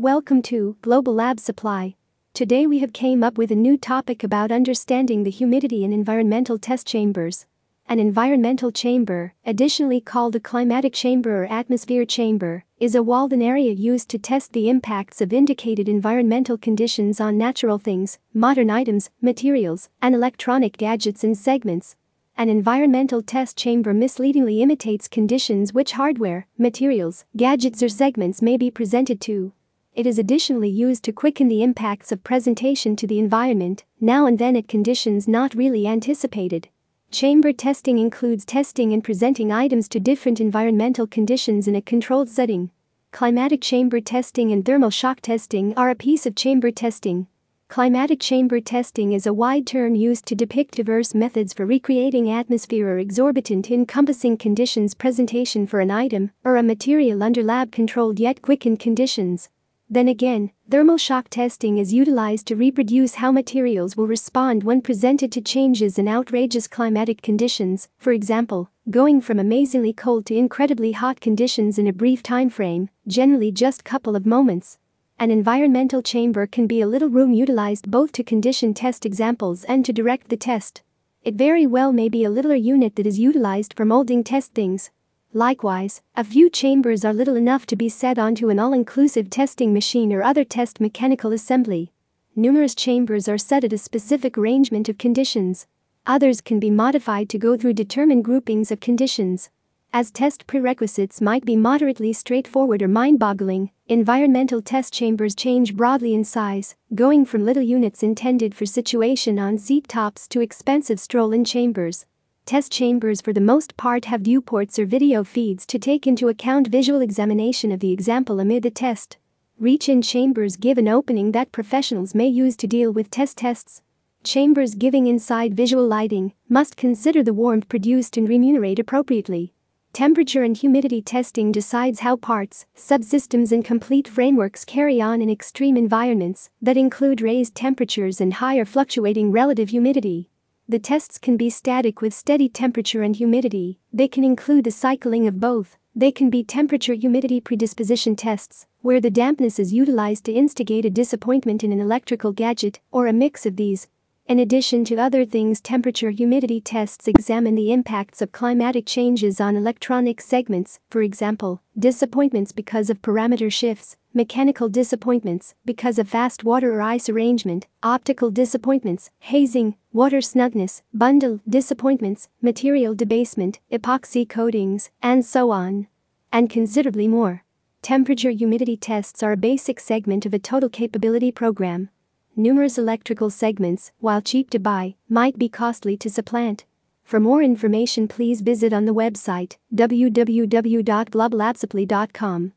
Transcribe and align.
Welcome 0.00 0.42
to 0.42 0.76
Global 0.80 1.12
Lab 1.12 1.40
Supply. 1.40 1.96
Today 2.32 2.68
we 2.68 2.78
have 2.78 2.92
came 2.92 3.24
up 3.24 3.36
with 3.36 3.50
a 3.50 3.56
new 3.56 3.76
topic 3.76 4.22
about 4.22 4.52
understanding 4.52 5.24
the 5.24 5.30
humidity 5.30 5.82
in 5.82 5.92
environmental 5.92 6.56
test 6.56 6.86
chambers. 6.86 7.46
An 7.88 7.98
environmental 7.98 8.70
chamber, 8.70 9.34
additionally 9.44 10.00
called 10.00 10.36
a 10.36 10.40
climatic 10.40 10.92
chamber 10.92 11.42
or 11.42 11.46
atmosphere 11.46 12.04
chamber, 12.04 12.62
is 12.78 12.94
a 12.94 13.02
walled-in 13.02 13.42
area 13.42 13.72
used 13.72 14.08
to 14.10 14.20
test 14.20 14.52
the 14.52 14.68
impacts 14.68 15.20
of 15.20 15.32
indicated 15.32 15.88
environmental 15.88 16.56
conditions 16.56 17.20
on 17.20 17.36
natural 17.36 17.78
things, 17.78 18.20
modern 18.32 18.70
items, 18.70 19.10
materials, 19.20 19.88
and 20.00 20.14
electronic 20.14 20.76
gadgets 20.76 21.24
and 21.24 21.36
segments. 21.36 21.96
An 22.36 22.48
environmental 22.48 23.20
test 23.20 23.56
chamber 23.58 23.92
misleadingly 23.92 24.62
imitates 24.62 25.08
conditions 25.08 25.72
which 25.72 25.94
hardware, 25.94 26.46
materials, 26.56 27.24
gadgets 27.36 27.82
or 27.82 27.88
segments 27.88 28.40
may 28.40 28.56
be 28.56 28.70
presented 28.70 29.20
to. 29.22 29.52
It 29.98 30.06
is 30.06 30.16
additionally 30.16 30.68
used 30.68 31.02
to 31.06 31.12
quicken 31.12 31.48
the 31.48 31.64
impacts 31.64 32.12
of 32.12 32.22
presentation 32.22 32.94
to 32.94 33.06
the 33.08 33.18
environment, 33.18 33.84
now 34.00 34.26
and 34.26 34.38
then 34.38 34.54
at 34.54 34.68
conditions 34.68 35.26
not 35.26 35.56
really 35.56 35.88
anticipated. 35.88 36.68
Chamber 37.10 37.52
testing 37.52 37.98
includes 37.98 38.44
testing 38.44 38.92
and 38.92 39.02
presenting 39.02 39.50
items 39.50 39.88
to 39.88 39.98
different 39.98 40.40
environmental 40.40 41.08
conditions 41.08 41.66
in 41.66 41.74
a 41.74 41.82
controlled 41.82 42.28
setting. 42.28 42.70
Climatic 43.10 43.60
chamber 43.60 44.00
testing 44.00 44.52
and 44.52 44.64
thermal 44.64 44.90
shock 44.90 45.20
testing 45.20 45.74
are 45.74 45.90
a 45.90 45.96
piece 45.96 46.26
of 46.26 46.36
chamber 46.36 46.70
testing. 46.70 47.26
Climatic 47.66 48.20
chamber 48.20 48.60
testing 48.60 49.12
is 49.12 49.26
a 49.26 49.34
wide 49.34 49.66
term 49.66 49.96
used 49.96 50.26
to 50.26 50.36
depict 50.36 50.76
diverse 50.76 51.12
methods 51.12 51.52
for 51.52 51.66
recreating 51.66 52.30
atmosphere 52.30 52.86
or 52.86 53.00
exorbitant 53.00 53.68
encompassing 53.68 54.36
conditions 54.36 54.94
presentation 54.94 55.66
for 55.66 55.80
an 55.80 55.90
item 55.90 56.30
or 56.44 56.56
a 56.56 56.62
material 56.62 57.20
under 57.20 57.42
lab 57.42 57.72
controlled 57.72 58.20
yet 58.20 58.42
quickened 58.42 58.78
conditions. 58.78 59.48
Then 59.90 60.06
again, 60.06 60.50
thermal 60.68 60.98
shock 60.98 61.28
testing 61.30 61.78
is 61.78 61.94
utilized 61.94 62.46
to 62.48 62.56
reproduce 62.56 63.14
how 63.14 63.32
materials 63.32 63.96
will 63.96 64.06
respond 64.06 64.62
when 64.62 64.82
presented 64.82 65.32
to 65.32 65.40
changes 65.40 65.98
in 65.98 66.06
outrageous 66.06 66.68
climatic 66.68 67.22
conditions, 67.22 67.88
for 67.96 68.12
example, 68.12 68.70
going 68.90 69.22
from 69.22 69.38
amazingly 69.38 69.94
cold 69.94 70.26
to 70.26 70.36
incredibly 70.36 70.92
hot 70.92 71.20
conditions 71.20 71.78
in 71.78 71.86
a 71.86 71.92
brief 71.94 72.22
time 72.22 72.50
frame, 72.50 72.90
generally 73.06 73.50
just 73.50 73.82
couple 73.82 74.14
of 74.14 74.26
moments. 74.26 74.76
An 75.18 75.30
environmental 75.30 76.02
chamber 76.02 76.46
can 76.46 76.66
be 76.66 76.82
a 76.82 76.86
little 76.86 77.08
room 77.08 77.32
utilized 77.32 77.90
both 77.90 78.12
to 78.12 78.22
condition 78.22 78.74
test 78.74 79.06
examples 79.06 79.64
and 79.64 79.86
to 79.86 79.92
direct 79.94 80.28
the 80.28 80.36
test. 80.36 80.82
It 81.22 81.34
very 81.34 81.66
well 81.66 81.94
may 81.94 82.10
be 82.10 82.24
a 82.24 82.30
littler 82.30 82.54
unit 82.54 82.96
that 82.96 83.06
is 83.06 83.18
utilized 83.18 83.72
for 83.74 83.86
molding 83.86 84.22
test 84.22 84.52
things, 84.52 84.90
Likewise, 85.34 86.00
a 86.16 86.24
few 86.24 86.48
chambers 86.48 87.04
are 87.04 87.12
little 87.12 87.36
enough 87.36 87.66
to 87.66 87.76
be 87.76 87.90
set 87.90 88.18
onto 88.18 88.48
an 88.48 88.58
all-inclusive 88.58 89.28
testing 89.28 89.74
machine 89.74 90.10
or 90.10 90.22
other 90.22 90.42
test 90.42 90.80
mechanical 90.80 91.34
assembly. 91.34 91.92
Numerous 92.34 92.74
chambers 92.74 93.28
are 93.28 93.36
set 93.36 93.62
at 93.62 93.74
a 93.74 93.78
specific 93.78 94.38
arrangement 94.38 94.88
of 94.88 94.96
conditions. 94.96 95.66
Others 96.06 96.40
can 96.40 96.58
be 96.58 96.70
modified 96.70 97.28
to 97.28 97.38
go 97.38 97.58
through 97.58 97.74
determined 97.74 98.24
groupings 98.24 98.70
of 98.70 98.80
conditions. 98.80 99.50
As 99.92 100.10
test 100.10 100.46
prerequisites 100.46 101.20
might 101.20 101.44
be 101.44 101.56
moderately 101.56 102.14
straightforward 102.14 102.80
or 102.82 102.88
mind-boggling, 102.88 103.70
environmental 103.86 104.62
test 104.62 104.94
chambers 104.94 105.34
change 105.34 105.76
broadly 105.76 106.14
in 106.14 106.24
size, 106.24 106.74
going 106.94 107.26
from 107.26 107.44
little 107.44 107.62
units 107.62 108.02
intended 108.02 108.54
for 108.54 108.64
situation 108.64 109.38
on 109.38 109.58
seat 109.58 109.88
tops 109.88 110.26
to 110.28 110.40
expensive 110.40 110.98
stroll-in 110.98 111.44
chambers. 111.44 112.06
Test 112.48 112.72
chambers 112.72 113.20
for 113.20 113.34
the 113.34 113.42
most 113.42 113.76
part 113.76 114.06
have 114.06 114.22
viewports 114.22 114.78
or 114.78 114.86
video 114.86 115.22
feeds 115.22 115.66
to 115.66 115.78
take 115.78 116.06
into 116.06 116.28
account 116.28 116.68
visual 116.68 117.02
examination 117.02 117.70
of 117.70 117.80
the 117.80 117.92
example 117.92 118.40
amid 118.40 118.62
the 118.62 118.70
test. 118.70 119.18
Reach-in 119.58 120.00
chambers 120.00 120.56
give 120.56 120.78
an 120.78 120.88
opening 120.88 121.32
that 121.32 121.52
professionals 121.52 122.14
may 122.14 122.26
use 122.26 122.56
to 122.56 122.66
deal 122.66 122.90
with 122.90 123.10
test 123.10 123.36
tests. 123.36 123.82
Chambers 124.24 124.74
giving 124.74 125.06
inside 125.06 125.52
visual 125.52 125.86
lighting 125.86 126.32
must 126.48 126.78
consider 126.78 127.22
the 127.22 127.34
warmth 127.34 127.68
produced 127.68 128.16
and 128.16 128.26
remunerate 128.26 128.78
appropriately. 128.78 129.52
Temperature 129.92 130.42
and 130.42 130.56
humidity 130.56 131.02
testing 131.02 131.52
decides 131.52 132.00
how 132.00 132.16
parts, 132.16 132.64
subsystems, 132.74 133.52
and 133.52 133.62
complete 133.62 134.08
frameworks 134.08 134.64
carry 134.64 135.02
on 135.02 135.20
in 135.20 135.28
extreme 135.28 135.76
environments 135.76 136.48
that 136.62 136.78
include 136.78 137.20
raised 137.20 137.54
temperatures 137.54 138.22
and 138.22 138.32
higher 138.32 138.64
fluctuating 138.64 139.32
relative 139.32 139.68
humidity. 139.68 140.30
The 140.70 140.78
tests 140.78 141.16
can 141.16 141.38
be 141.38 141.48
static 141.48 142.02
with 142.02 142.12
steady 142.12 142.46
temperature 142.46 143.02
and 143.02 143.16
humidity, 143.16 143.78
they 143.90 144.06
can 144.06 144.22
include 144.22 144.64
the 144.64 144.70
cycling 144.70 145.26
of 145.26 145.40
both, 145.40 145.78
they 145.96 146.12
can 146.12 146.28
be 146.28 146.44
temperature 146.44 146.92
humidity 146.92 147.40
predisposition 147.40 148.14
tests, 148.14 148.66
where 148.82 149.00
the 149.00 149.10
dampness 149.10 149.58
is 149.58 149.72
utilized 149.72 150.24
to 150.24 150.32
instigate 150.32 150.84
a 150.84 150.90
disappointment 150.90 151.64
in 151.64 151.72
an 151.72 151.80
electrical 151.80 152.32
gadget, 152.32 152.80
or 152.92 153.06
a 153.06 153.14
mix 153.14 153.46
of 153.46 153.56
these, 153.56 153.88
in 154.28 154.38
addition 154.38 154.84
to 154.84 154.96
other 154.96 155.24
things, 155.24 155.58
temperature 155.58 156.10
humidity 156.10 156.60
tests 156.60 157.08
examine 157.08 157.54
the 157.54 157.72
impacts 157.72 158.20
of 158.20 158.30
climatic 158.30 158.84
changes 158.84 159.40
on 159.40 159.56
electronic 159.56 160.20
segments, 160.20 160.80
for 160.90 161.00
example, 161.00 161.62
disappointments 161.78 162.52
because 162.52 162.90
of 162.90 163.00
parameter 163.00 163.50
shifts, 163.50 163.96
mechanical 164.18 164.68
disappointments 164.68 165.54
because 165.64 165.98
of 165.98 166.08
fast 166.08 166.42
water 166.42 166.74
or 166.74 166.82
ice 166.82 167.08
arrangement, 167.08 167.68
optical 167.84 168.32
disappointments, 168.32 169.10
hazing, 169.20 169.76
water 169.92 170.18
snugness, 170.18 170.82
bundle 170.92 171.40
disappointments, 171.48 172.28
material 172.42 172.96
debasement, 172.96 173.60
epoxy 173.72 174.28
coatings, 174.28 174.90
and 175.00 175.24
so 175.24 175.52
on. 175.52 175.86
And 176.32 176.50
considerably 176.50 177.06
more. 177.06 177.44
Temperature 177.80 178.30
humidity 178.30 178.76
tests 178.76 179.22
are 179.22 179.32
a 179.32 179.44
basic 179.50 179.78
segment 179.78 180.26
of 180.26 180.34
a 180.34 180.38
total 180.38 180.68
capability 180.68 181.30
program 181.30 181.90
numerous 182.38 182.78
electrical 182.78 183.28
segments, 183.30 183.90
while 183.98 184.20
cheap 184.20 184.48
to 184.48 184.60
buy, 184.60 184.94
might 185.08 185.36
be 185.38 185.48
costly 185.48 185.96
to 185.96 186.08
supplant. 186.08 186.64
For 187.02 187.18
more 187.18 187.42
information 187.42 188.06
please 188.06 188.42
visit 188.42 188.72
on 188.72 188.84
the 188.84 188.94
website 188.94 189.56
www.globalabsupply.com. 189.74 192.52